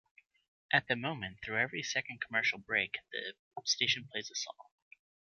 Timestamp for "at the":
0.73-0.95